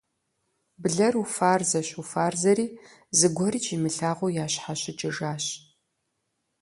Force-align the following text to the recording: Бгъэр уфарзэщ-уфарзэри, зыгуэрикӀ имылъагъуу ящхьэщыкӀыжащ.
Бгъэр 0.81 1.13
уфарзэщ-уфарзэри, 1.23 2.67
зыгуэрикӀ 3.17 3.69
имылъагъуу 3.75 4.33
ящхьэщыкӀыжащ. 4.43 5.45